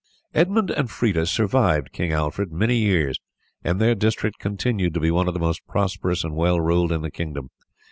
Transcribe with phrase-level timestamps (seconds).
[0.33, 3.19] Edmund and Freda survived King Alfred many years,
[3.63, 7.03] and their district continued to be one of the most prosperous and well ruled in
[7.03, 7.51] the kingdom.